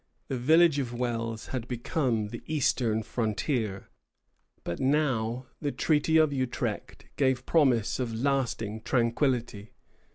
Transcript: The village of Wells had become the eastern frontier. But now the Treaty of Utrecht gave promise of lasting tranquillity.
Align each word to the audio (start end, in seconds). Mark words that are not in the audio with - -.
The 0.29 0.37
village 0.39 0.79
of 0.79 0.95
Wells 0.95 1.49
had 1.49 1.67
become 1.67 2.29
the 2.29 2.41
eastern 2.47 3.03
frontier. 3.03 3.89
But 4.63 4.79
now 4.79 5.45
the 5.59 5.71
Treaty 5.71 6.17
of 6.17 6.33
Utrecht 6.33 7.05
gave 7.17 7.45
promise 7.45 7.99
of 7.99 8.11
lasting 8.11 8.81
tranquillity. 8.81 9.73